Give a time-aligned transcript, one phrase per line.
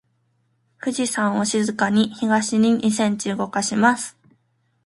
[0.79, 4.17] 富士山を静かに東に二センチ動かします。